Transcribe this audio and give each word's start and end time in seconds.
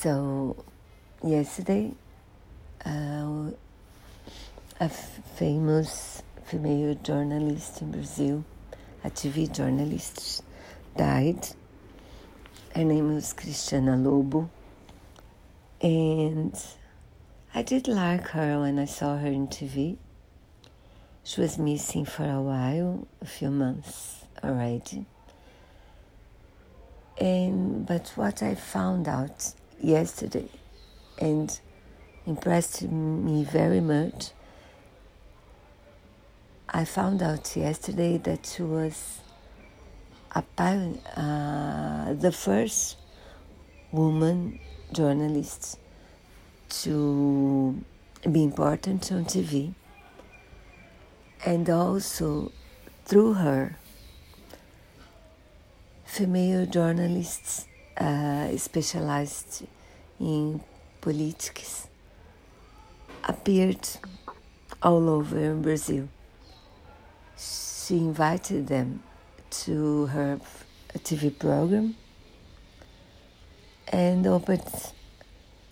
So, 0.00 0.54
yesterday, 1.24 1.90
uh, 2.86 3.50
a 4.78 4.88
famous 4.88 6.22
female 6.44 6.94
journalist 7.02 7.82
in 7.82 7.90
Brazil, 7.90 8.44
a 9.02 9.10
TV 9.10 9.52
journalist, 9.52 10.44
died. 10.96 11.48
Her 12.76 12.84
name 12.84 13.12
was 13.12 13.34
Cristiana 13.34 14.00
Lobo. 14.00 14.48
And 15.82 16.54
I 17.52 17.62
did 17.62 17.88
like 17.88 18.28
her 18.28 18.60
when 18.60 18.78
I 18.78 18.84
saw 18.84 19.16
her 19.16 19.26
in 19.26 19.48
TV. 19.48 19.96
She 21.24 21.40
was 21.40 21.58
missing 21.58 22.04
for 22.04 22.22
a 22.22 22.40
while, 22.40 23.08
a 23.20 23.26
few 23.26 23.50
months 23.50 24.24
already. 24.44 25.06
And 27.20 27.84
but 27.84 28.12
what 28.14 28.44
I 28.44 28.54
found 28.54 29.08
out 29.08 29.54
yesterday 29.80 30.48
and 31.20 31.58
impressed 32.26 32.82
me 32.82 33.44
very 33.44 33.80
much. 33.80 34.30
I 36.68 36.84
found 36.84 37.22
out 37.22 37.56
yesterday 37.56 38.18
that 38.18 38.46
she 38.46 38.62
was 38.62 39.20
apparent, 40.34 41.00
uh, 41.16 42.12
the 42.12 42.32
first 42.32 42.96
woman 43.90 44.60
journalist 44.92 45.78
to 46.68 47.82
be 48.30 48.44
important 48.44 49.10
on 49.12 49.24
TV. 49.24 49.74
And 51.46 51.70
also, 51.70 52.52
through 53.04 53.34
her, 53.34 53.76
female 56.04 56.66
journalists 56.66 57.66
uh, 57.98 58.56
specialized 58.56 59.64
in 60.20 60.60
politics 61.00 61.88
appeared 63.24 63.88
all 64.82 65.08
over 65.08 65.54
Brazil. 65.54 66.08
She 67.36 67.96
invited 67.96 68.68
them 68.68 69.02
to 69.50 70.06
her 70.06 70.40
TV 70.98 71.36
program 71.36 71.96
and 73.88 74.26
opened 74.26 74.92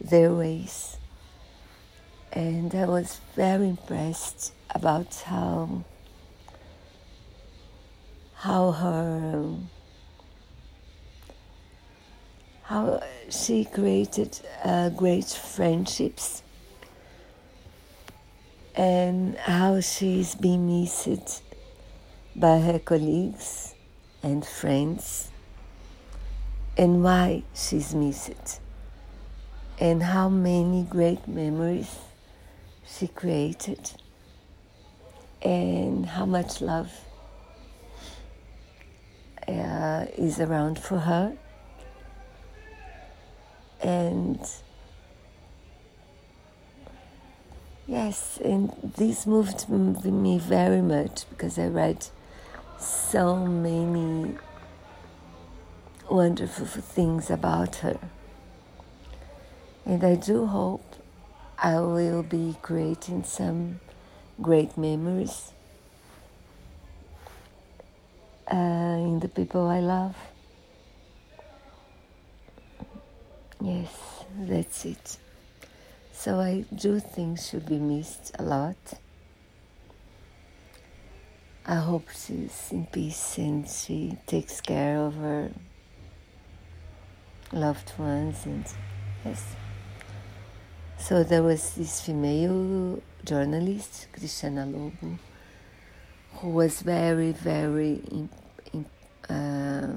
their 0.00 0.32
ways. 0.32 0.96
And 2.32 2.74
I 2.74 2.86
was 2.86 3.20
very 3.34 3.68
impressed 3.68 4.52
about 4.74 5.14
how 5.26 5.84
how 8.34 8.70
her 8.70 9.56
how 12.66 13.00
she 13.30 13.64
created 13.64 14.40
uh, 14.64 14.88
great 14.88 15.26
friendships 15.26 16.42
and 18.74 19.36
how 19.36 19.80
she's 19.80 20.34
been 20.34 20.66
missed 20.66 21.44
by 22.34 22.58
her 22.58 22.80
colleagues 22.80 23.72
and 24.24 24.44
friends 24.44 25.30
and 26.76 27.04
why 27.04 27.40
she's 27.54 27.94
missed 27.94 28.60
and 29.78 30.02
how 30.02 30.28
many 30.28 30.82
great 30.82 31.28
memories 31.28 32.00
she 32.84 33.06
created 33.06 33.92
and 35.40 36.04
how 36.04 36.26
much 36.26 36.60
love 36.60 36.90
uh, 39.46 40.04
is 40.18 40.40
around 40.40 40.80
for 40.80 40.98
her 40.98 41.38
and 43.86 44.40
yes, 47.86 48.40
and 48.44 48.72
this 48.96 49.28
moved 49.28 49.68
me 49.68 50.38
very 50.40 50.82
much 50.82 51.28
because 51.30 51.56
I 51.56 51.68
read 51.68 52.08
so 52.80 53.36
many 53.46 54.34
wonderful 56.10 56.66
things 56.66 57.30
about 57.30 57.76
her. 57.76 58.00
And 59.84 60.02
I 60.02 60.16
do 60.16 60.46
hope 60.46 60.96
I 61.56 61.78
will 61.78 62.24
be 62.24 62.56
creating 62.62 63.22
some 63.22 63.78
great 64.42 64.76
memories 64.76 65.52
uh, 68.52 68.56
in 68.56 69.20
the 69.20 69.28
people 69.28 69.68
I 69.68 69.78
love. 69.78 70.16
Yes, 73.60 74.24
that's 74.38 74.84
it. 74.84 75.18
So 76.12 76.40
I 76.40 76.64
do 76.74 77.00
think 77.00 77.38
she'll 77.38 77.60
be 77.60 77.78
missed 77.78 78.32
a 78.38 78.42
lot. 78.42 78.76
I 81.66 81.76
hope 81.76 82.08
she's 82.10 82.68
in 82.70 82.86
peace 82.86 83.38
and 83.38 83.68
she 83.68 84.16
takes 84.26 84.60
care 84.60 84.98
of 84.98 85.14
her 85.16 85.50
loved 87.52 87.92
ones 87.98 88.44
and 88.46 88.64
yes. 89.24 89.42
So 90.98 91.22
there 91.22 91.42
was 91.42 91.74
this 91.74 92.00
female 92.00 93.02
journalist, 93.24 94.08
Cristiana 94.12 94.64
Lobo, 94.70 95.18
who 96.34 96.48
was 96.50 96.82
very, 96.82 97.32
very 97.32 98.00
in, 98.10 98.28
in, 98.72 98.86
uh, 99.34 99.95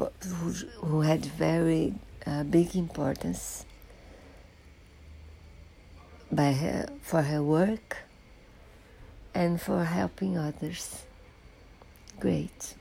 who, 0.00 0.50
who 0.86 1.00
had 1.00 1.24
very 1.24 1.94
uh, 2.26 2.42
big 2.44 2.74
importance 2.74 3.64
by 6.30 6.52
her, 6.52 6.88
for 7.02 7.22
her 7.22 7.42
work 7.42 7.98
and 9.34 9.60
for 9.60 9.84
helping 9.84 10.36
others. 10.36 11.04
Great. 12.18 12.74